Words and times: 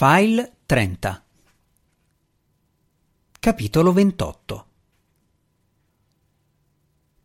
File 0.00 0.58
30 0.64 1.24
Capitolo 3.40 3.92
28 3.92 4.66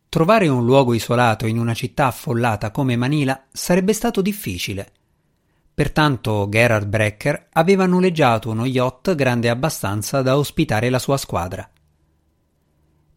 Trovare 0.08 0.48
un 0.48 0.64
luogo 0.64 0.92
isolato 0.92 1.46
in 1.46 1.60
una 1.60 1.72
città 1.72 2.06
affollata 2.06 2.72
come 2.72 2.96
Manila 2.96 3.44
sarebbe 3.52 3.92
stato 3.92 4.20
difficile. 4.20 4.90
Pertanto 5.72 6.48
Gerhard 6.48 6.88
Brecker 6.88 7.46
aveva 7.52 7.86
noleggiato 7.86 8.50
uno 8.50 8.64
yacht 8.64 9.14
grande 9.14 9.50
abbastanza 9.50 10.20
da 10.22 10.36
ospitare 10.36 10.90
la 10.90 10.98
sua 10.98 11.16
squadra. 11.16 11.70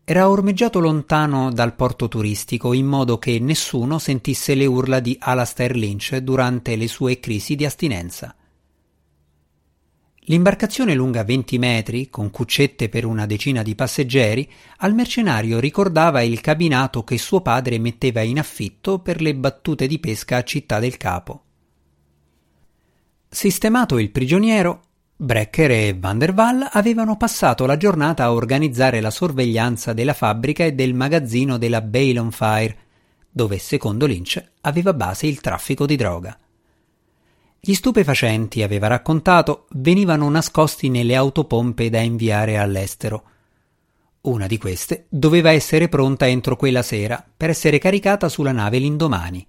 Era 0.04 0.30
ormeggiato 0.30 0.80
lontano 0.80 1.52
dal 1.52 1.74
porto 1.74 2.08
turistico 2.08 2.74
in 2.74 2.86
modo 2.86 3.18
che 3.18 3.40
nessuno 3.40 3.98
sentisse 3.98 4.54
le 4.54 4.68
urla 4.68 5.00
di 5.00 5.18
Alastair 5.20 5.76
Lynch 5.76 6.16
durante 6.18 6.76
le 6.76 6.88
sue 6.88 7.20
crisi 7.20 7.56
di 7.56 7.66
astinenza. 7.66 8.37
L'imbarcazione 10.30 10.94
lunga 10.94 11.24
20 11.24 11.58
metri, 11.58 12.10
con 12.10 12.32
cuccette 12.32 12.90
per 12.90 13.06
una 13.06 13.26
decina 13.26 13.64
di 13.64 13.76
passeggeri, 13.76 14.50
al 14.80 14.94
mercenario 14.94 15.58
ricordava 15.58 16.22
il 16.22 16.42
cabinato 16.42 17.06
che 17.06 17.18
suo 17.18 17.40
padre 17.40 17.80
metteva 17.80 18.20
in 18.22 18.38
affitto 18.38 19.00
per 19.00 19.22
le 19.22 19.34
battute 19.36 19.88
di 19.88 20.00
pesca 20.00 20.36
a 20.36 20.44
Città 20.44 20.80
del 20.80 20.98
Capo. 20.98 21.44
Sistemato 23.30 23.98
il 24.00 24.12
prigioniero, 24.12 24.82
Brecker 25.16 25.72
e 25.72 25.96
Van 25.98 26.18
der 26.18 26.34
Waal 26.34 26.68
avevano 26.74 27.16
passato 27.16 27.66
la 27.66 27.78
giornata 27.78 28.26
a 28.26 28.34
organizzare 28.34 29.00
la 29.00 29.12
sorveglianza 29.12 29.94
della 29.94 30.14
fabbrica 30.14 30.66
e 30.66 30.74
del 30.74 30.94
magazzino 30.94 31.58
della 31.58 31.80
Bale 31.80 32.20
on 32.20 32.32
Fire, 32.32 32.78
dove, 33.32 33.58
secondo 33.60 34.06
Lynch, 34.06 34.44
aveva 34.60 34.94
base 34.94 35.26
il 35.26 35.40
traffico 35.40 35.86
di 35.86 35.96
droga. 35.96 36.38
Gli 37.68 37.74
stupefacenti, 37.74 38.64
aveva 38.64 38.88
raccontato, 38.88 39.68
venivano 39.72 40.30
nascosti 40.30 40.88
nelle 40.88 41.18
autopompe 41.18 41.90
da 41.90 42.00
inviare 42.00 42.58
all'estero. 42.58 43.24
Una 44.22 44.48
di 44.48 44.58
queste 44.58 45.08
doveva 45.10 45.52
essere 45.52 45.90
pronta 45.90 46.26
entro 46.30 46.56
quella 46.56 46.82
sera 46.82 47.22
per 47.36 47.50
essere 47.50 47.78
caricata 47.78 48.30
sulla 48.30 48.54
nave 48.54 48.78
l'indomani. 48.78 49.46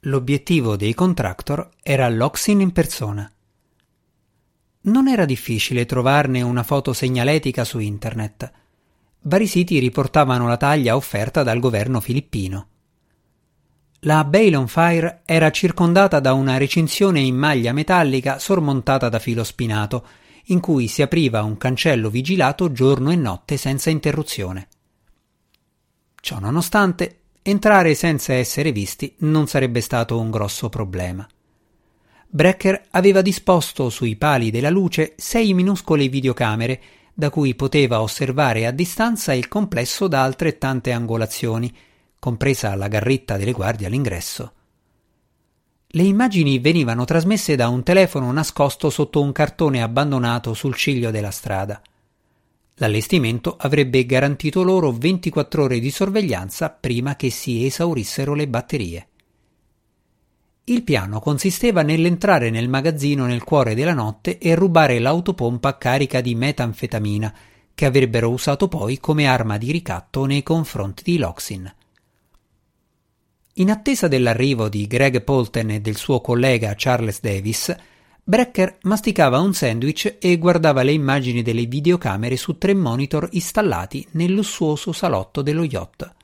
L'obiettivo 0.00 0.76
dei 0.76 0.92
contractor 0.92 1.70
era 1.82 2.10
l'Oxin 2.10 2.60
in 2.60 2.72
persona. 2.72 3.32
Non 4.82 5.08
era 5.08 5.24
difficile 5.24 5.86
trovarne 5.86 6.42
una 6.42 6.62
foto 6.62 6.92
segnaletica 6.92 7.64
su 7.64 7.78
internet. 7.78 8.52
Vari 9.22 9.46
siti 9.46 9.78
riportavano 9.78 10.46
la 10.46 10.58
taglia 10.58 10.94
offerta 10.94 11.42
dal 11.42 11.58
governo 11.58 12.00
filippino. 12.00 12.69
La 14.04 14.24
Bale 14.24 14.56
on 14.56 14.66
Fire 14.66 15.20
era 15.26 15.50
circondata 15.50 16.20
da 16.20 16.32
una 16.32 16.56
recinzione 16.56 17.20
in 17.20 17.36
maglia 17.36 17.74
metallica 17.74 18.38
sormontata 18.38 19.10
da 19.10 19.18
filo 19.18 19.44
spinato, 19.44 20.06
in 20.44 20.60
cui 20.60 20.88
si 20.88 21.02
apriva 21.02 21.42
un 21.42 21.58
cancello 21.58 22.08
vigilato 22.08 22.72
giorno 22.72 23.10
e 23.10 23.16
notte 23.16 23.58
senza 23.58 23.90
interruzione. 23.90 24.68
Ciò 26.18 26.38
nonostante, 26.38 27.18
entrare 27.42 27.94
senza 27.94 28.32
essere 28.32 28.72
visti 28.72 29.16
non 29.18 29.46
sarebbe 29.46 29.82
stato 29.82 30.18
un 30.18 30.30
grosso 30.30 30.70
problema. 30.70 31.28
Brecker 32.26 32.86
aveva 32.92 33.20
disposto 33.20 33.90
sui 33.90 34.16
pali 34.16 34.50
della 34.50 34.70
luce 34.70 35.12
sei 35.18 35.52
minuscole 35.52 36.08
videocamere 36.08 36.80
da 37.12 37.28
cui 37.28 37.54
poteva 37.54 38.00
osservare 38.00 38.66
a 38.66 38.70
distanza 38.70 39.34
il 39.34 39.46
complesso 39.48 40.08
da 40.08 40.22
altrettante 40.22 40.90
angolazioni, 40.90 41.70
compresa 42.20 42.76
la 42.76 42.86
garritta 42.86 43.36
delle 43.36 43.50
guardie 43.50 43.88
all'ingresso. 43.88 44.52
Le 45.88 46.02
immagini 46.04 46.60
venivano 46.60 47.04
trasmesse 47.04 47.56
da 47.56 47.68
un 47.68 47.82
telefono 47.82 48.30
nascosto 48.30 48.90
sotto 48.90 49.20
un 49.20 49.32
cartone 49.32 49.82
abbandonato 49.82 50.54
sul 50.54 50.76
ciglio 50.76 51.10
della 51.10 51.32
strada. 51.32 51.82
L'allestimento 52.74 53.56
avrebbe 53.58 54.06
garantito 54.06 54.62
loro 54.62 54.92
24 54.92 55.64
ore 55.64 55.80
di 55.80 55.90
sorveglianza 55.90 56.70
prima 56.70 57.16
che 57.16 57.30
si 57.30 57.66
esaurissero 57.66 58.34
le 58.34 58.46
batterie. 58.46 59.08
Il 60.64 60.84
piano 60.84 61.18
consisteva 61.18 61.82
nell'entrare 61.82 62.50
nel 62.50 62.68
magazzino 62.68 63.26
nel 63.26 63.42
cuore 63.42 63.74
della 63.74 63.94
notte 63.94 64.38
e 64.38 64.54
rubare 64.54 65.00
l'autopompa 65.00 65.76
carica 65.76 66.20
di 66.20 66.36
metanfetamina, 66.36 67.34
che 67.74 67.86
avrebbero 67.86 68.30
usato 68.30 68.68
poi 68.68 68.98
come 69.00 69.26
arma 69.26 69.58
di 69.58 69.72
ricatto 69.72 70.24
nei 70.26 70.44
confronti 70.44 71.02
di 71.02 71.18
Loxin. 71.18 71.74
In 73.54 73.70
attesa 73.70 74.06
dell'arrivo 74.06 74.68
di 74.68 74.86
Greg 74.86 75.22
Polten 75.22 75.70
e 75.70 75.80
del 75.80 75.96
suo 75.96 76.20
collega 76.20 76.74
Charles 76.76 77.20
Davis, 77.20 77.74
Brecker 78.22 78.78
masticava 78.82 79.40
un 79.40 79.52
sandwich 79.52 80.18
e 80.20 80.38
guardava 80.38 80.82
le 80.82 80.92
immagini 80.92 81.42
delle 81.42 81.64
videocamere 81.64 82.36
su 82.36 82.58
tre 82.58 82.74
monitor 82.74 83.28
installati 83.32 84.06
nel 84.12 84.32
lussuoso 84.32 84.92
salotto 84.92 85.42
dello 85.42 85.64
yacht. 85.64 86.14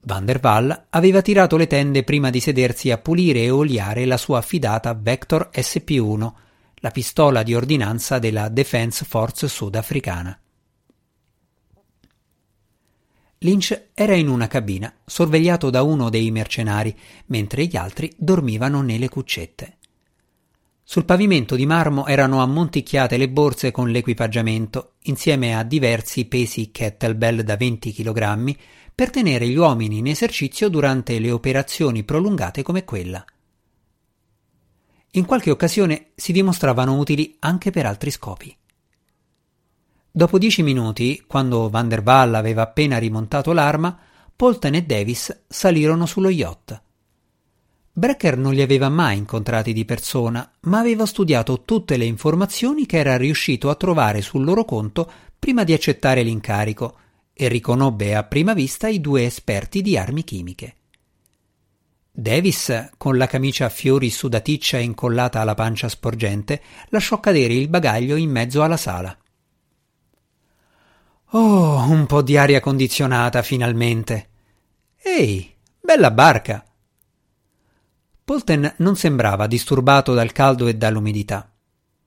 Van 0.00 0.24
der 0.24 0.40
Waal 0.42 0.86
aveva 0.90 1.22
tirato 1.22 1.56
le 1.56 1.68
tende 1.68 2.02
prima 2.02 2.28
di 2.28 2.40
sedersi 2.40 2.90
a 2.90 2.98
pulire 2.98 3.42
e 3.42 3.50
oliare 3.50 4.04
la 4.04 4.16
sua 4.16 4.38
affidata 4.38 4.92
Vector 4.94 5.50
SP1, 5.52 6.32
la 6.76 6.90
pistola 6.90 7.44
di 7.44 7.54
ordinanza 7.54 8.18
della 8.18 8.48
Defense 8.48 9.04
Force 9.04 9.46
sudafricana. 9.46 10.38
Lynch 13.44 13.88
era 13.92 14.14
in 14.14 14.28
una 14.28 14.46
cabina, 14.46 14.92
sorvegliato 15.04 15.68
da 15.68 15.82
uno 15.82 16.08
dei 16.08 16.30
mercenari, 16.30 16.96
mentre 17.26 17.66
gli 17.66 17.76
altri 17.76 18.10
dormivano 18.16 18.80
nelle 18.80 19.10
cuccette. 19.10 19.76
Sul 20.82 21.04
pavimento 21.04 21.54
di 21.54 21.66
marmo 21.66 22.06
erano 22.06 22.40
ammonticchiate 22.40 23.18
le 23.18 23.28
borse 23.28 23.70
con 23.70 23.90
l'equipaggiamento, 23.90 24.94
insieme 25.02 25.54
a 25.54 25.62
diversi 25.62 26.24
pesi 26.24 26.70
kettlebell 26.70 27.42
da 27.42 27.56
20 27.56 27.92
kg, 27.92 28.56
per 28.94 29.10
tenere 29.10 29.46
gli 29.46 29.56
uomini 29.56 29.98
in 29.98 30.06
esercizio 30.06 30.70
durante 30.70 31.18
le 31.18 31.30
operazioni 31.30 32.02
prolungate 32.02 32.62
come 32.62 32.84
quella. 32.84 33.22
In 35.12 35.26
qualche 35.26 35.50
occasione 35.50 36.12
si 36.14 36.32
dimostravano 36.32 36.96
utili 36.96 37.36
anche 37.40 37.70
per 37.70 37.84
altri 37.84 38.10
scopi. 38.10 38.56
Dopo 40.16 40.38
dieci 40.38 40.62
minuti, 40.62 41.24
quando 41.26 41.68
Van 41.68 41.88
der 41.88 42.00
Waal 42.04 42.36
aveva 42.36 42.62
appena 42.62 42.98
rimontato 42.98 43.52
l'arma, 43.52 43.98
Polten 44.36 44.74
e 44.76 44.84
Davis 44.84 45.46
salirono 45.48 46.06
sullo 46.06 46.28
yacht. 46.28 46.80
Brecker 47.92 48.38
non 48.38 48.54
li 48.54 48.62
aveva 48.62 48.88
mai 48.88 49.16
incontrati 49.16 49.72
di 49.72 49.84
persona, 49.84 50.48
ma 50.60 50.78
aveva 50.78 51.04
studiato 51.04 51.62
tutte 51.62 51.96
le 51.96 52.04
informazioni 52.04 52.86
che 52.86 52.98
era 52.98 53.16
riuscito 53.16 53.70
a 53.70 53.74
trovare 53.74 54.22
sul 54.22 54.44
loro 54.44 54.64
conto 54.64 55.10
prima 55.36 55.64
di 55.64 55.72
accettare 55.72 56.22
l'incarico 56.22 56.96
e 57.32 57.48
riconobbe 57.48 58.14
a 58.14 58.22
prima 58.22 58.54
vista 58.54 58.86
i 58.86 59.00
due 59.00 59.24
esperti 59.24 59.82
di 59.82 59.98
armi 59.98 60.22
chimiche. 60.22 60.74
Davis, 62.12 62.90
con 62.96 63.16
la 63.16 63.26
camicia 63.26 63.64
a 63.64 63.68
fiori 63.68 64.10
sudaticcia 64.10 64.78
incollata 64.78 65.40
alla 65.40 65.54
pancia 65.54 65.88
sporgente, 65.88 66.62
lasciò 66.90 67.18
cadere 67.18 67.54
il 67.54 67.66
bagaglio 67.66 68.14
in 68.14 68.30
mezzo 68.30 68.62
alla 68.62 68.76
sala. 68.76 69.18
Oh, 71.36 71.84
un 71.88 72.06
po' 72.06 72.22
di 72.22 72.36
aria 72.36 72.60
condizionata 72.60 73.42
finalmente. 73.42 74.28
Ehi, 75.02 75.52
bella 75.80 76.12
barca. 76.12 76.64
Polten 78.24 78.74
non 78.78 78.94
sembrava 78.94 79.48
disturbato 79.48 80.14
dal 80.14 80.30
caldo 80.30 80.68
e 80.68 80.76
dall'umidità. 80.76 81.50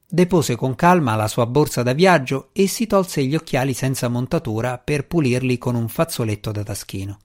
Depose 0.08 0.56
con 0.56 0.76
calma 0.76 1.16
la 1.16 1.28
sua 1.28 1.46
borsa 1.46 1.84
da 1.84 1.92
viaggio 1.92 2.52
e 2.54 2.68
si 2.68 2.88
tolse 2.88 3.22
gli 3.26 3.36
occhiali 3.36 3.74
senza 3.74 4.08
montatura 4.08 4.78
per 4.78 5.08
pulirli 5.08 5.58
con 5.58 5.76
un 5.76 5.90
fazzoletto 5.90 6.54
da 6.54 6.64
taschino. 6.64 7.20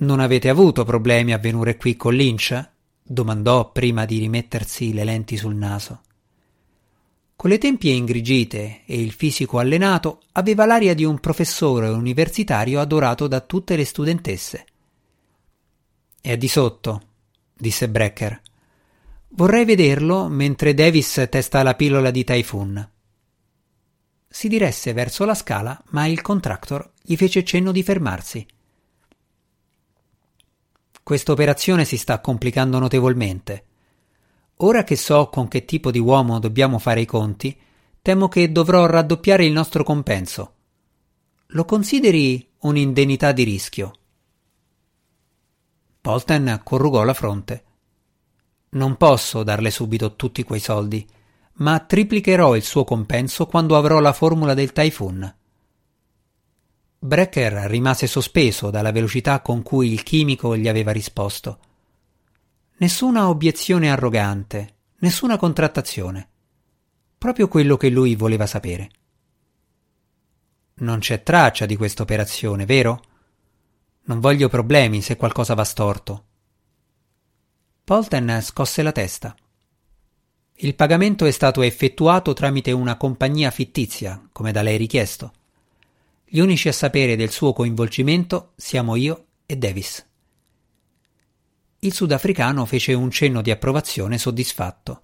Non 0.00 0.20
avete 0.20 0.50
avuto 0.50 0.84
problemi 0.84 1.32
a 1.32 1.38
venire 1.38 1.78
qui 1.78 1.96
con 1.96 2.12
Lynch? 2.12 2.70
domandò 3.02 3.72
prima 3.72 4.04
di 4.04 4.18
rimettersi 4.18 4.92
le 4.92 5.04
lenti 5.04 5.38
sul 5.38 5.54
naso. 5.54 6.02
Con 7.38 7.50
le 7.50 7.58
tempie 7.58 7.92
ingrigite 7.92 8.80
e 8.84 9.00
il 9.00 9.12
fisico 9.12 9.60
allenato, 9.60 10.22
aveva 10.32 10.66
l'aria 10.66 10.92
di 10.92 11.04
un 11.04 11.20
professore 11.20 11.86
universitario 11.86 12.80
adorato 12.80 13.28
da 13.28 13.38
tutte 13.38 13.76
le 13.76 13.84
studentesse. 13.84 14.66
È 16.20 16.36
di 16.36 16.48
sotto, 16.48 17.02
disse 17.54 17.88
Brecker. 17.88 18.42
Vorrei 19.28 19.64
vederlo 19.64 20.26
mentre 20.26 20.74
Davis 20.74 21.28
testa 21.30 21.62
la 21.62 21.76
pillola 21.76 22.10
di 22.10 22.24
Typhoon. 22.24 22.90
Si 24.28 24.48
diresse 24.48 24.92
verso 24.92 25.24
la 25.24 25.36
scala, 25.36 25.80
ma 25.90 26.06
il 26.06 26.20
contractor 26.20 26.90
gli 27.00 27.14
fece 27.14 27.44
cenno 27.44 27.70
di 27.70 27.84
fermarsi. 27.84 28.44
Questa 31.04 31.30
operazione 31.30 31.84
si 31.84 31.96
sta 31.96 32.18
complicando 32.18 32.80
notevolmente. 32.80 33.67
Ora 34.60 34.82
che 34.82 34.96
so 34.96 35.28
con 35.28 35.46
che 35.46 35.64
tipo 35.64 35.90
di 35.92 36.00
uomo 36.00 36.40
dobbiamo 36.40 36.78
fare 36.78 37.00
i 37.00 37.06
conti, 37.06 37.56
temo 38.02 38.28
che 38.28 38.50
dovrò 38.50 38.86
raddoppiare 38.86 39.44
il 39.44 39.52
nostro 39.52 39.84
compenso. 39.84 40.54
Lo 41.48 41.64
consideri 41.64 42.54
un'indennità 42.60 43.30
di 43.30 43.44
rischio. 43.44 43.92
Polten 46.00 46.60
corrugò 46.64 47.04
la 47.04 47.14
fronte. 47.14 47.64
Non 48.70 48.96
posso 48.96 49.44
darle 49.44 49.70
subito 49.70 50.16
tutti 50.16 50.42
quei 50.42 50.60
soldi, 50.60 51.06
ma 51.54 51.78
triplicherò 51.78 52.56
il 52.56 52.62
suo 52.62 52.82
compenso 52.82 53.46
quando 53.46 53.76
avrò 53.76 54.00
la 54.00 54.12
formula 54.12 54.54
del 54.54 54.72
Typhoon. 54.72 55.34
Brecker 56.98 57.52
rimase 57.70 58.08
sospeso 58.08 58.70
dalla 58.70 58.90
velocità 58.90 59.40
con 59.40 59.62
cui 59.62 59.92
il 59.92 60.02
chimico 60.02 60.56
gli 60.56 60.66
aveva 60.66 60.90
risposto. 60.90 61.58
Nessuna 62.80 63.28
obiezione 63.28 63.90
arrogante, 63.90 64.74
nessuna 64.98 65.36
contrattazione. 65.36 66.28
Proprio 67.18 67.48
quello 67.48 67.76
che 67.76 67.88
lui 67.88 68.14
voleva 68.14 68.46
sapere. 68.46 68.90
Non 70.74 71.00
c'è 71.00 71.24
traccia 71.24 71.66
di 71.66 71.74
questa 71.74 72.04
operazione, 72.04 72.66
vero? 72.66 73.02
Non 74.04 74.20
voglio 74.20 74.48
problemi 74.48 75.02
se 75.02 75.16
qualcosa 75.16 75.54
va 75.54 75.64
storto. 75.64 76.24
Polten 77.82 78.38
scosse 78.42 78.82
la 78.82 78.92
testa. 78.92 79.34
Il 80.60 80.76
pagamento 80.76 81.24
è 81.24 81.32
stato 81.32 81.62
effettuato 81.62 82.32
tramite 82.32 82.70
una 82.70 82.96
compagnia 82.96 83.50
fittizia, 83.50 84.28
come 84.30 84.52
da 84.52 84.62
lei 84.62 84.76
richiesto. 84.76 85.32
Gli 86.24 86.38
unici 86.38 86.68
a 86.68 86.72
sapere 86.72 87.16
del 87.16 87.30
suo 87.30 87.52
coinvolgimento 87.52 88.52
siamo 88.54 88.94
io 88.94 89.26
e 89.46 89.56
Davis. 89.56 90.07
Il 91.80 91.92
sudafricano 91.92 92.64
fece 92.64 92.92
un 92.92 93.08
cenno 93.10 93.40
di 93.40 93.52
approvazione 93.52 94.18
soddisfatto. 94.18 95.00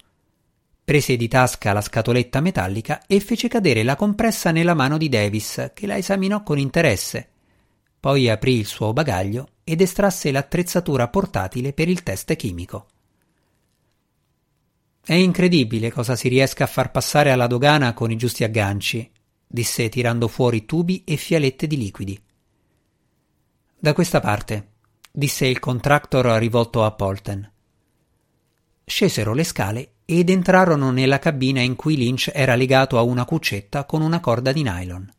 Prese 0.83 1.15
di 1.15 1.29
tasca 1.29 1.71
la 1.71 1.79
scatoletta 1.79 2.41
metallica 2.41 3.05
e 3.07 3.21
fece 3.21 3.47
cadere 3.47 3.81
la 3.81 3.95
compressa 3.95 4.51
nella 4.51 4.73
mano 4.73 4.97
di 4.97 5.07
Davis, 5.07 5.71
che 5.73 5.87
la 5.87 5.95
esaminò 5.95 6.43
con 6.43 6.59
interesse. 6.59 7.29
Poi 7.97 8.29
aprì 8.29 8.57
il 8.57 8.65
suo 8.65 8.91
bagaglio 8.91 9.47
ed 9.63 9.79
estrasse 9.79 10.31
l'attrezzatura 10.31 11.07
portatile 11.07 11.71
per 11.71 11.87
il 11.87 12.03
test 12.03 12.35
chimico. 12.35 12.87
È 15.01 15.13
incredibile 15.13 15.91
cosa 15.91 16.15
si 16.17 16.27
riesca 16.27 16.65
a 16.65 16.67
far 16.67 16.91
passare 16.91 17.31
alla 17.31 17.47
dogana 17.47 17.93
con 17.93 18.11
i 18.11 18.17
giusti 18.17 18.43
agganci, 18.43 19.09
disse 19.47 19.87
tirando 19.87 20.27
fuori 20.27 20.65
tubi 20.65 21.03
e 21.05 21.15
fialette 21.15 21.67
di 21.67 21.77
liquidi. 21.77 22.21
Da 23.79 23.93
questa 23.93 24.19
parte, 24.19 24.73
disse 25.17 25.47
il 25.47 25.59
contractor 25.59 26.25
rivolto 26.37 26.83
a 26.83 26.91
Polten. 26.91 27.49
Scesero 28.83 29.33
le 29.33 29.45
scale 29.45 29.91
ed 30.03 30.29
entrarono 30.29 30.91
nella 30.91 31.19
cabina 31.19 31.61
in 31.61 31.77
cui 31.77 31.95
Lynch 31.95 32.31
era 32.33 32.55
legato 32.55 32.97
a 32.97 33.01
una 33.01 33.23
cuccetta 33.23 33.85
con 33.85 34.01
una 34.01 34.19
corda 34.19 34.51
di 34.51 34.61
nylon. 34.61 35.09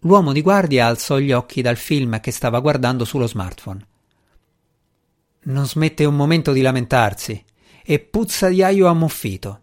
L'uomo 0.00 0.32
di 0.32 0.42
guardia 0.42 0.88
alzò 0.88 1.18
gli 1.18 1.30
occhi 1.30 1.62
dal 1.62 1.76
film 1.76 2.18
che 2.18 2.32
stava 2.32 2.58
guardando 2.58 3.04
sullo 3.04 3.28
smartphone. 3.28 3.86
Non 5.44 5.66
smette 5.66 6.04
un 6.04 6.16
momento 6.16 6.52
di 6.52 6.60
lamentarsi, 6.60 7.44
e 7.84 8.00
puzza 8.00 8.48
di 8.48 8.60
aglio 8.60 8.88
ammuffito. 8.88 9.60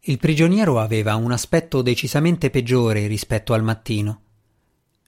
Il 0.00 0.18
prigioniero 0.18 0.80
aveva 0.80 1.14
un 1.14 1.30
aspetto 1.30 1.82
decisamente 1.82 2.50
peggiore 2.50 3.06
rispetto 3.06 3.54
al 3.54 3.62
mattino. 3.62 4.22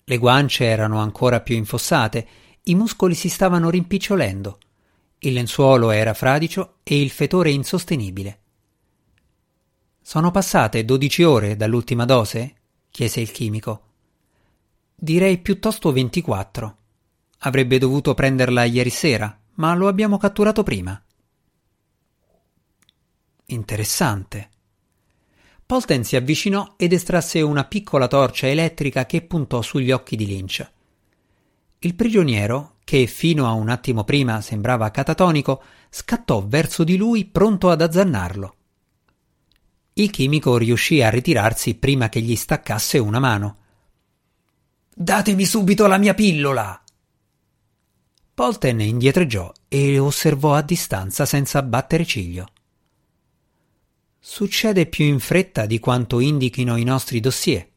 Le 0.05 0.19
guance 0.19 0.65
erano 0.65 0.99
ancora 0.99 1.41
più 1.41 1.57
infossate, 1.57 2.29
i 2.65 2.75
muscoli 2.75 3.15
si 3.15 3.29
stavano 3.29 3.71
rimpicciolendo, 3.71 4.59
il 5.21 5.33
lenzuolo 5.33 5.91
era 5.91 6.13
fradicio 6.13 6.77
e 6.83 7.01
il 7.01 7.11
fetore 7.11 7.51
insostenibile. 7.51 8.41
Sono 10.03 10.31
passate 10.31 10.85
dodici 10.85 11.23
ore 11.23 11.57
dall'ultima 11.57 12.05
dose? 12.05 12.55
chiese 12.91 13.21
il 13.21 13.31
chimico. 13.31 13.83
Direi 14.95 15.39
piuttosto 15.39 15.93
ventiquattro. 15.93 16.77
Avrebbe 17.39 17.79
dovuto 17.79 18.13
prenderla 18.13 18.65
ieri 18.65 18.91
sera, 18.91 19.39
ma 19.55 19.75
lo 19.75 19.89
abbiamo 19.89 20.19
catturato 20.19 20.63
prima. 20.63 21.03
Interessante. 23.47 24.51
Polten 25.75 26.05
si 26.05 26.15
avvicinò 26.15 26.75
ed 26.77 26.93
estrasse 26.93 27.41
una 27.41 27.65
piccola 27.65 28.07
torcia 28.07 28.47
elettrica 28.47 29.07
che 29.07 29.23
puntò 29.23 29.61
sugli 29.61 29.91
occhi 29.91 30.15
di 30.15 30.25
Lynch. 30.25 30.71
Il 31.81 31.97
prigioniero, 31.97 32.77
che 32.85 33.09
fino 33.09 33.49
a 33.49 33.55
un 33.55 33.69
attimo 33.69 34.05
prima 34.05 34.41
sembrava 34.41 34.93
catatonico, 34.93 35.61
scattò 35.91 36.47
verso 36.47 36.85
di 36.85 36.97
lui 36.97 37.25
pronto 37.25 37.71
ad 37.71 37.81
azzannarlo. 37.81 38.55
Il 39.95 40.11
chimico 40.11 40.57
riuscì 40.59 41.03
a 41.03 41.11
ritirarsi 41.11 41.75
prima 41.75 42.09
che 42.09 42.21
gli 42.21 42.37
staccasse 42.37 42.99
una 42.99 43.19
mano. 43.19 43.57
Datemi 44.95 45.45
subito 45.45 45.89
la 45.89 45.99
mia 45.99 46.15
pillola! 46.15 46.85
Polten 48.33 48.81
indietreggiò 48.81 49.53
e 49.67 49.99
osservò 49.99 50.55
a 50.55 50.63
distanza 50.63 51.27
senza 51.27 51.63
battere 51.65 52.05
ciglio. 52.05 52.47
Succede 54.27 54.87
più 54.87 55.05
in 55.05 55.21
fretta 55.21 55.67
di 55.67 55.79
quanto 55.79 56.19
indichino 56.19 56.77
i 56.77 56.83
nostri 56.83 57.21
dossier. 57.21 57.69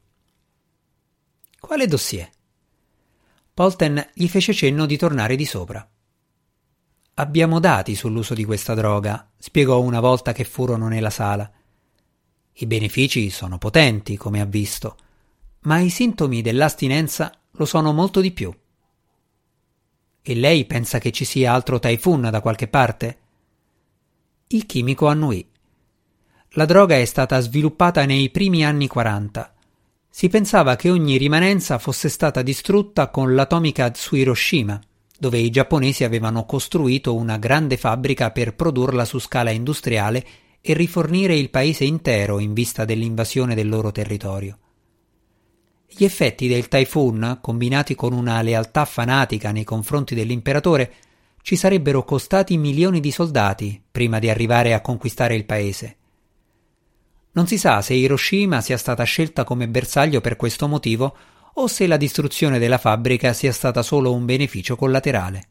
Quale 1.59 1.88
dossier? 1.88 2.29
Polten 3.53 4.11
gli 4.13 4.29
fece 4.29 4.53
cenno 4.53 4.85
di 4.85 4.95
tornare 4.95 5.35
di 5.35 5.44
sopra. 5.44 5.85
Abbiamo 7.15 7.59
dati 7.59 7.95
sull'uso 7.95 8.33
di 8.33 8.45
questa 8.45 8.73
droga, 8.75 9.29
spiegò 9.38 9.81
una 9.81 9.99
volta 9.99 10.31
che 10.31 10.45
furono 10.45 10.88
nella 10.88 11.09
sala. 11.09 11.51
I 12.53 12.65
benefici 12.65 13.29
sono 13.29 13.57
potenti, 13.57 14.15
come 14.15 14.39
ha 14.39 14.45
visto, 14.45 14.95
ma 15.63 15.79
i 15.79 15.89
sintomi 15.89 16.41
dell'astinenza 16.41 17.29
lo 17.51 17.65
sono 17.65 17.91
molto 17.91 18.21
di 18.21 18.31
più. 18.31 18.57
E 20.21 20.33
lei 20.33 20.63
pensa 20.63 20.97
che 20.97 21.11
ci 21.11 21.25
sia 21.25 21.51
altro 21.51 21.77
Typhoon 21.77 22.29
da 22.31 22.39
qualche 22.39 22.69
parte? 22.69 23.19
Il 24.47 24.65
chimico 24.65 25.07
annuì. 25.07 25.45
La 26.51 26.65
droga 26.65 26.97
è 26.97 27.05
stata 27.05 27.39
sviluppata 27.39 28.05
nei 28.05 28.29
primi 28.29 28.65
anni 28.65 28.88
40. 28.88 29.53
Si 30.09 30.29
pensava 30.29 30.75
che 30.75 30.89
ogni 30.89 31.17
rimanenza 31.17 31.77
fosse 31.77 32.09
stata 32.09 32.41
distrutta 32.41 33.09
con 33.09 33.35
l'atomica 33.35 33.91
su 33.94 34.15
Hiroshima, 34.15 34.81
dove 35.19 35.38
i 35.38 35.49
giapponesi 35.49 36.03
avevano 36.03 36.45
costruito 36.45 37.13
una 37.13 37.38
grande 37.38 37.77
fabbrica 37.77 38.31
per 38.31 38.55
produrla 38.55 39.05
su 39.05 39.19
scala 39.19 39.51
industriale 39.51 40.25
e 40.61 40.73
rifornire 40.73 41.35
il 41.35 41.49
paese 41.49 41.83
intero 41.83 42.39
in 42.39 42.53
vista 42.53 42.85
dell'invasione 42.85 43.53
del 43.53 43.69
loro 43.69 43.91
territorio. 43.91 44.57
Gli 45.85 46.03
effetti 46.03 46.47
del 46.47 46.67
typhoon, 46.67 47.39
combinati 47.41 47.94
con 47.94 48.13
una 48.13 48.41
lealtà 48.41 48.85
fanatica 48.85 49.51
nei 49.51 49.63
confronti 49.63 50.15
dell'imperatore, 50.15 50.94
ci 51.41 51.55
sarebbero 51.55 52.03
costati 52.03 52.57
milioni 52.57 52.99
di 52.99 53.11
soldati 53.11 53.81
prima 53.91 54.19
di 54.19 54.30
arrivare 54.30 54.73
a 54.73 54.81
conquistare 54.81 55.35
il 55.35 55.45
paese. 55.45 55.96
Non 57.37 57.45
si 57.45 57.59
sa 57.59 57.83
se 57.83 57.94
Hiroshima 57.94 58.61
sia 58.61 58.79
stata 58.79 59.03
scelta 59.03 59.44
come 59.44 59.67
bersaglio 59.67 60.21
per 60.21 60.35
questo 60.35 60.67
motivo 60.67 61.15
o 61.53 61.67
se 61.67 61.85
la 61.85 61.95
distruzione 61.95 62.57
della 62.57 62.79
fabbrica 62.79 63.31
sia 63.31 63.51
stata 63.51 63.83
solo 63.83 64.11
un 64.11 64.25
beneficio 64.25 64.75
collaterale. 64.75 65.47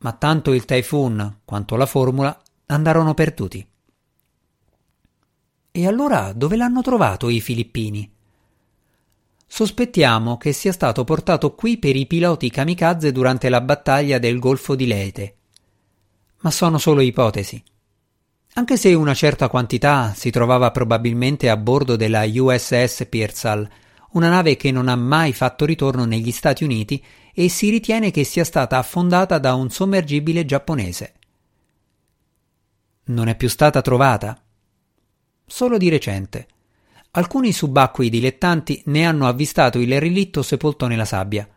Ma 0.00 0.12
tanto 0.12 0.52
il 0.52 0.66
typhoon 0.66 1.38
quanto 1.46 1.76
la 1.76 1.86
formula 1.86 2.38
andarono 2.66 3.14
perduti. 3.14 3.66
E 5.72 5.86
allora 5.86 6.34
dove 6.34 6.56
l'hanno 6.56 6.82
trovato 6.82 7.30
i 7.30 7.40
filippini? 7.40 8.12
Sospettiamo 9.46 10.36
che 10.36 10.52
sia 10.52 10.72
stato 10.72 11.04
portato 11.04 11.54
qui 11.54 11.78
per 11.78 11.96
i 11.96 12.06
piloti 12.06 12.50
kamikaze 12.50 13.12
durante 13.12 13.48
la 13.48 13.62
battaglia 13.62 14.18
del 14.18 14.38
Golfo 14.38 14.74
di 14.74 14.86
Leyte. 14.86 15.36
Ma 16.40 16.50
sono 16.50 16.76
solo 16.76 17.00
ipotesi. 17.00 17.62
Anche 18.54 18.76
se 18.76 18.92
una 18.94 19.14
certa 19.14 19.48
quantità 19.48 20.12
si 20.14 20.30
trovava 20.30 20.70
probabilmente 20.72 21.48
a 21.48 21.56
bordo 21.56 21.94
della 21.94 22.24
USS 22.26 23.06
Pearsall, 23.08 23.68
una 24.12 24.28
nave 24.28 24.56
che 24.56 24.72
non 24.72 24.88
ha 24.88 24.96
mai 24.96 25.32
fatto 25.32 25.64
ritorno 25.64 26.04
negli 26.04 26.32
Stati 26.32 26.64
Uniti 26.64 27.02
e 27.32 27.48
si 27.48 27.70
ritiene 27.70 28.10
che 28.10 28.24
sia 28.24 28.44
stata 28.44 28.76
affondata 28.76 29.38
da 29.38 29.54
un 29.54 29.70
sommergibile 29.70 30.44
giapponese. 30.44 31.14
Non 33.04 33.28
è 33.28 33.36
più 33.36 33.48
stata 33.48 33.80
trovata? 33.82 34.42
Solo 35.46 35.78
di 35.78 35.88
recente. 35.88 36.48
Alcuni 37.12 37.52
subacquei 37.52 38.08
dilettanti 38.08 38.82
ne 38.86 39.04
hanno 39.04 39.26
avvistato 39.26 39.78
il 39.78 39.98
relitto 40.00 40.42
sepolto 40.42 40.86
nella 40.88 41.04
sabbia. 41.04 41.48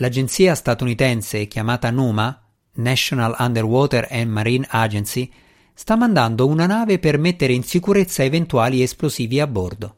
L'agenzia 0.00 0.54
statunitense 0.54 1.46
chiamata 1.46 1.90
NUMA, 1.90 2.42
National 2.74 3.34
Underwater 3.38 4.06
and 4.10 4.30
Marine 4.30 4.66
Agency, 4.68 5.32
sta 5.78 5.94
mandando 5.94 6.48
una 6.48 6.66
nave 6.66 6.98
per 6.98 7.18
mettere 7.18 7.52
in 7.52 7.62
sicurezza 7.62 8.24
eventuali 8.24 8.82
esplosivi 8.82 9.38
a 9.38 9.46
bordo. 9.46 9.96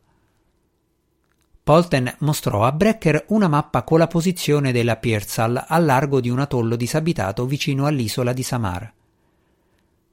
Polten 1.63 2.17
mostrò 2.19 2.65
a 2.65 2.73
Brecker 2.73 3.25
una 3.29 3.49
mappa 3.49 3.83
con 3.83 3.99
la 3.99 4.07
posizione 4.07 4.73
della 4.73 4.99
Pearsall 4.99 5.65
al 5.67 5.87
largo 5.87 6.21
di 6.21 6.29
un 6.29 6.39
atollo 6.39 6.77
disabitato 6.77 7.47
vicino 7.47 7.87
all'isola 7.87 8.35
di 8.35 8.43
Samar. 8.43 8.93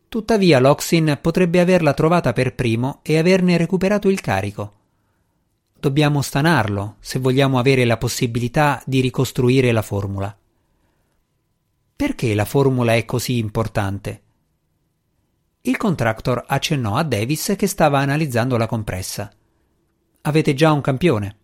Tuttavia 0.07 0.59
Loxin 0.59 1.19
potrebbe 1.21 1.59
averla 1.59 1.93
trovata 1.93 2.31
per 2.31 2.55
primo 2.55 2.99
e 3.01 3.17
averne 3.17 3.57
recuperato 3.57 4.07
il 4.07 4.21
carico. 4.21 4.73
Dobbiamo 5.77 6.21
stanarlo 6.21 6.95
se 7.01 7.19
vogliamo 7.19 7.59
avere 7.59 7.83
la 7.83 7.97
possibilità 7.97 8.81
di 8.85 9.01
ricostruire 9.01 9.73
la 9.73 9.81
formula. 9.81 10.33
Perché 11.93 12.33
la 12.33 12.45
formula 12.45 12.95
è 12.95 13.03
così 13.03 13.37
importante? 13.37 14.21
Il 15.67 15.75
contractor 15.75 16.45
accennò 16.47 16.95
a 16.95 17.03
Davis 17.03 17.53
che 17.57 17.67
stava 17.67 17.99
analizzando 17.99 18.55
la 18.55 18.67
compressa. 18.67 19.29
Avete 20.21 20.53
già 20.53 20.71
un 20.71 20.79
campione? 20.79 21.35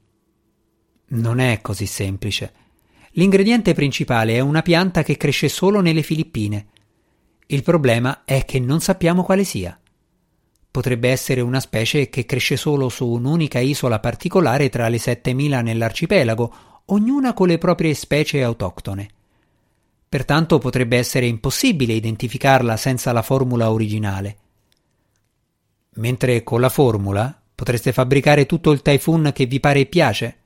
Non 1.08 1.40
è 1.40 1.60
così 1.60 1.86
semplice. 1.86 2.54
L'ingrediente 3.16 3.74
principale 3.74 4.36
è 4.36 4.40
una 4.40 4.62
pianta 4.62 5.04
che 5.04 5.18
cresce 5.18 5.50
solo 5.50 5.82
nelle 5.82 6.04
Filippine. 6.04 6.68
Il 7.48 7.64
problema 7.64 8.24
è 8.24 8.46
che 8.46 8.62
non 8.62 8.80
sappiamo 8.80 9.24
quale 9.24 9.44
sia. 9.44 9.78
Potrebbe 10.72 11.10
essere 11.10 11.42
una 11.42 11.60
specie 11.60 12.08
che 12.08 12.26
cresce 12.26 12.56
solo 12.56 12.88
su 12.88 13.06
un'unica 13.06 13.60
isola 13.60 14.00
particolare 14.00 14.70
tra 14.70 14.88
le 14.88 15.00
7000 15.00 15.62
nell'arcipelago, 15.62 16.54
ognuna 16.86 17.34
con 17.34 17.50
le 17.50 17.58
proprie 17.58 17.94
specie 17.94 18.42
autoctone. 18.42 19.10
Pertanto 20.14 20.60
potrebbe 20.60 21.00
essere 21.00 21.26
impossibile 21.26 21.94
identificarla 21.94 22.78
senza 22.78 23.12
la 23.14 23.24
formula 23.24 23.72
originale. 23.72 24.38
Mentre 25.96 26.44
con 26.44 26.62
la 26.62 26.70
formula 26.70 27.42
potreste 27.56 27.92
fabbricare 27.92 28.46
tutto 28.46 28.70
il 28.70 28.84
Typhoon 28.84 29.32
che 29.34 29.48
vi 29.48 29.60
pare 29.60 29.80
e 29.80 29.86
piace? 29.88 30.38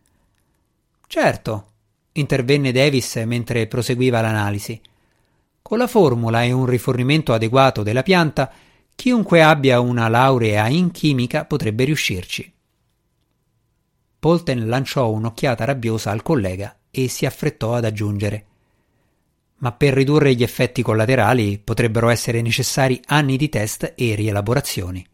Certo, 1.05 1.71
intervenne 2.13 2.71
Davis 2.71 3.15
mentre 3.25 3.67
proseguiva 3.67 4.21
l'analisi. 4.21 4.79
Con 5.61 5.79
la 5.79 5.87
formula 5.87 6.43
e 6.43 6.53
un 6.53 6.65
rifornimento 6.65 7.33
adeguato 7.33 7.83
della 7.83 8.03
pianta 8.03 8.49
Chiunque 8.95 9.43
abbia 9.43 9.81
una 9.81 10.07
laurea 10.07 10.69
in 10.69 10.91
chimica 10.91 11.43
potrebbe 11.43 11.83
riuscirci. 11.83 12.53
Polten 14.17 14.65
lanciò 14.69 15.09
un'occhiata 15.11 15.65
rabbiosa 15.65 16.11
al 16.11 16.23
collega 16.23 16.73
e 16.89 17.09
si 17.09 17.25
affrettò 17.25 17.73
ad 17.73 17.83
aggiungere 17.83 18.45
ma 19.59 19.71
per 19.71 19.93
ridurre 19.93 20.35
gli 20.35 20.43
effetti 20.43 20.81
collaterali 20.81 21.59
potrebbero 21.59 22.09
essere 22.09 22.41
necessari 22.41 23.01
anni 23.05 23.37
di 23.37 23.49
test 23.49 23.93
e 23.95 24.15
rielaborazioni. 24.15 25.05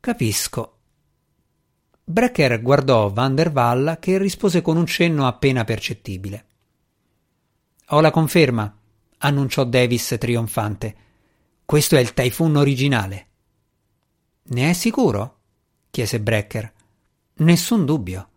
Capisco. 0.00 0.78
Brecker 2.04 2.60
guardò 2.60 3.10
Van 3.10 3.34
der 3.34 3.50
Waal 3.50 3.98
che 4.00 4.18
rispose 4.18 4.60
con 4.60 4.76
un 4.76 4.86
cenno 4.86 5.26
appena 5.26 5.64
percettibile. 5.64 6.46
Ho 7.88 8.00
la 8.00 8.10
conferma, 8.10 8.76
annunciò 9.18 9.64
Davis 9.64 10.16
trionfante. 10.18 10.96
Questo 11.64 11.96
è 11.96 12.00
il 12.00 12.12
Typhoon 12.12 12.56
originale. 12.56 13.26
Ne 14.46 14.70
è 14.70 14.72
sicuro? 14.74 15.38
chiese 15.90 16.20
Brecker. 16.20 16.72
Nessun 17.36 17.84
dubbio. 17.86 18.28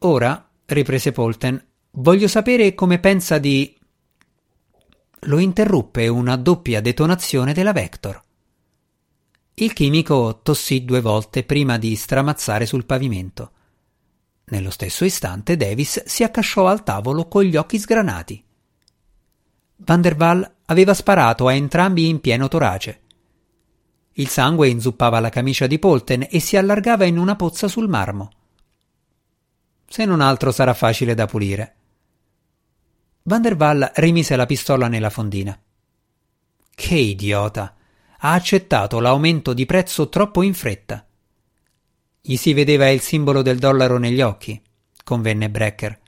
Ora, 0.00 0.50
riprese 0.66 1.12
Polten, 1.12 1.64
voglio 1.96 2.28
sapere 2.28 2.74
come 2.74 2.98
pensa 2.98 3.38
di. 3.38 3.74
Lo 5.20 5.38
interruppe 5.38 6.08
una 6.08 6.36
doppia 6.36 6.80
detonazione 6.80 7.52
della 7.52 7.72
Vector. 7.72 8.22
Il 9.54 9.72
chimico 9.72 10.40
tossì 10.42 10.84
due 10.84 11.00
volte 11.00 11.42
prima 11.42 11.78
di 11.78 11.96
stramazzare 11.96 12.66
sul 12.66 12.84
pavimento. 12.84 13.52
Nello 14.48 14.70
stesso 14.70 15.04
istante 15.04 15.56
Davis 15.56 16.04
si 16.04 16.22
accasciò 16.22 16.66
al 16.68 16.84
tavolo 16.84 17.26
con 17.26 17.42
gli 17.42 17.56
occhi 17.56 17.78
sgranati. 17.78 18.44
Van 19.78 20.00
der 20.00 20.16
Waal 20.16 20.54
aveva 20.66 20.94
sparato 20.94 21.48
a 21.48 21.54
entrambi 21.54 22.08
in 22.08 22.20
pieno 22.20 22.48
torace. 22.48 23.00
Il 24.12 24.28
sangue 24.28 24.68
inzuppava 24.68 25.18
la 25.20 25.30
camicia 25.30 25.66
di 25.66 25.78
Polten 25.78 26.26
e 26.30 26.40
si 26.40 26.56
allargava 26.56 27.04
in 27.04 27.18
una 27.18 27.36
pozza 27.36 27.68
sul 27.68 27.88
marmo. 27.88 28.30
Se 29.88 30.04
non 30.04 30.20
altro 30.20 30.52
sarà 30.52 30.74
facile 30.74 31.14
da 31.14 31.26
pulire. 31.26 31.74
Van 33.26 33.42
der 33.42 33.56
Waal 33.56 33.90
rimise 33.94 34.34
la 34.36 34.46
pistola 34.46 34.88
nella 34.88 35.10
fondina. 35.10 35.56
Che 36.74 36.94
idiota! 36.94 37.76
Ha 38.18 38.32
accettato 38.32 38.98
l'aumento 38.98 39.52
di 39.52 39.66
prezzo 39.66 40.08
troppo 40.08 40.42
in 40.42 40.54
fretta. 40.54 41.06
Gli 42.20 42.36
si 42.36 42.54
vedeva 42.54 42.88
il 42.88 43.00
simbolo 43.00 43.42
del 43.42 43.58
dollaro 43.58 43.98
negli 43.98 44.20
occhi, 44.20 44.60
convenne 45.04 45.50
Brecker. 45.50 46.00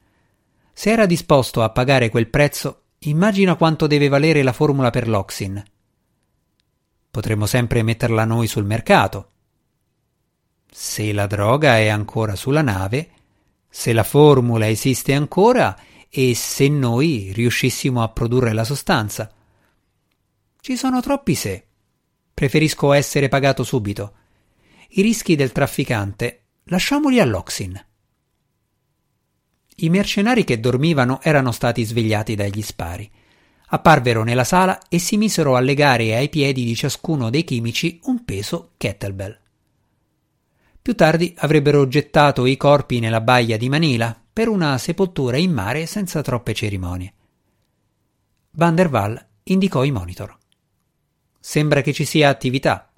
Se 0.73 0.91
era 0.91 1.07
disposto 1.07 1.63
a 1.63 1.71
pagare 1.71 2.09
quel 2.09 2.29
prezzo, 2.29 2.83
Immagina 3.03 3.55
quanto 3.55 3.87
deve 3.87 4.09
valere 4.09 4.43
la 4.43 4.53
formula 4.53 4.91
per 4.91 5.07
l'Oxin. 5.07 5.63
Potremmo 7.11 7.47
sempre 7.47 7.85
metterla 7.85 8.25
noi 8.25 8.49
sul 8.49 8.65
mercato. 8.65 9.31
Se 10.69 11.13
la 11.13 11.29
droga 11.29 11.79
è 11.79 11.87
ancora 11.87 12.35
sulla 12.35 12.63
nave, 12.63 13.11
se 13.69 13.93
la 13.93 14.03
formula 14.03 14.69
esiste 14.69 15.15
ancora 15.15 15.79
e 16.09 16.35
se 16.35 16.69
noi 16.69 17.33
riuscissimo 17.35 18.03
a 18.03 18.09
produrre 18.09 18.53
la 18.53 18.65
sostanza. 18.65 19.31
Ci 20.61 20.77
sono 20.77 21.01
troppi 21.01 21.35
se. 21.35 21.67
Preferisco 22.33 22.93
essere 22.93 23.29
pagato 23.29 23.63
subito. 23.63 24.15
I 24.91 25.03
rischi 25.03 25.37
del 25.37 25.53
trafficante 25.53 26.45
lasciamoli 26.65 27.21
all'Oxin. 27.21 27.87
I 29.81 29.91
mercenari 29.91 30.45
che 30.45 30.59
dormivano 30.59 31.21
erano 31.23 31.53
stati 31.53 31.85
svegliati 31.85 32.35
dagli 32.35 32.63
spari. 32.63 33.11
Apparvero 33.71 34.25
nella 34.25 34.45
sala 34.45 34.81
e 34.89 34.99
si 34.99 35.17
misero 35.17 35.55
a 35.55 35.61
legare 35.61 36.17
ai 36.17 36.29
piedi 36.31 36.65
di 36.65 36.75
ciascuno 36.75 37.29
dei 37.29 37.45
chimici 37.45 38.01
un 38.05 38.25
peso 38.25 38.73
kettlebell. 38.77 39.39
Più 40.81 40.95
tardi 40.95 41.35
avrebbero 41.37 41.87
gettato 41.87 42.47
i 42.47 42.57
corpi 42.57 42.99
nella 42.99 43.21
baia 43.21 43.59
di 43.59 43.69
Manila 43.69 44.28
per 44.39 44.47
una 44.47 44.79
sepoltura 44.79 45.37
in 45.37 45.51
mare 45.51 45.85
senza 45.87 46.23
troppe 46.23 46.55
cerimonie. 46.55 47.13
Van 48.53 48.77
der 48.77 48.87
Waal 48.87 49.27
indicò 49.43 49.83
i 49.83 49.91
monitor. 49.91 50.39
Sembra 51.41 51.81
che 51.81 51.93
ci 51.93 52.05
sia 52.05 52.29
attività. 52.29 52.89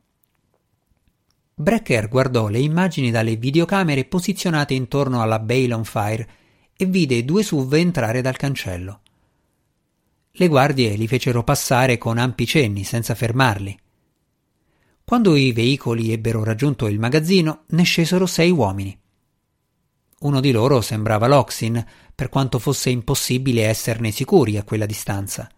Brecker 1.54 2.10
guardò 2.10 2.48
le 2.48 2.58
immagini 2.58 3.10
dalle 3.10 3.36
videocamere 3.36 4.04
posizionate 4.04 4.74
intorno 4.74 5.22
alla 5.22 5.38
Bale 5.38 5.72
on 5.72 5.84
Fire 5.84 6.28
e 6.76 6.84
vide 6.84 7.24
due 7.24 7.42
SUV 7.42 7.72
entrare 7.72 8.20
dal 8.20 8.36
cancello. 8.36 9.00
Le 10.32 10.46
guardie 10.46 10.94
li 10.94 11.08
fecero 11.08 11.42
passare 11.42 11.96
con 11.96 12.18
ampi 12.18 12.44
cenni, 12.44 12.84
senza 12.84 13.14
fermarli. 13.14 13.80
Quando 15.02 15.34
i 15.36 15.52
veicoli 15.52 16.12
ebbero 16.12 16.44
raggiunto 16.44 16.86
il 16.86 16.98
magazzino, 16.98 17.62
ne 17.68 17.82
scesero 17.84 18.26
sei 18.26 18.50
uomini. 18.50 18.99
Uno 20.20 20.40
di 20.40 20.50
loro 20.52 20.82
sembrava 20.82 21.26
Loxin, 21.26 21.82
per 22.14 22.28
quanto 22.28 22.58
fosse 22.58 22.90
impossibile 22.90 23.64
esserne 23.64 24.10
sicuri 24.10 24.58
a 24.58 24.64
quella 24.64 24.84
distanza. 24.84 25.48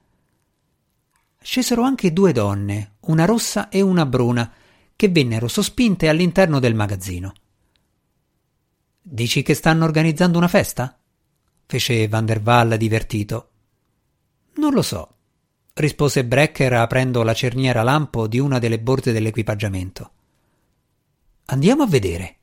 Scesero 1.40 1.82
anche 1.82 2.12
due 2.12 2.30
donne, 2.30 2.92
una 3.06 3.24
rossa 3.24 3.68
e 3.68 3.80
una 3.80 4.06
bruna, 4.06 4.52
che 4.94 5.08
vennero 5.08 5.48
sospinte 5.48 6.08
all'interno 6.08 6.60
del 6.60 6.76
magazzino. 6.76 7.32
Dici 9.02 9.42
che 9.42 9.54
stanno 9.54 9.84
organizzando 9.84 10.38
una 10.38 10.46
festa? 10.46 10.96
fece 11.66 12.06
Van 12.06 12.24
der 12.24 12.40
Waal 12.40 12.76
divertito. 12.76 13.50
Non 14.58 14.72
lo 14.72 14.82
so, 14.82 15.14
rispose 15.74 16.24
Brecker 16.24 16.74
aprendo 16.74 17.24
la 17.24 17.34
cerniera 17.34 17.82
lampo 17.82 18.28
di 18.28 18.38
una 18.38 18.60
delle 18.60 18.78
borse 18.78 19.10
dell'equipaggiamento. 19.10 20.10
Andiamo 21.46 21.82
a 21.82 21.88
vedere. 21.88 22.36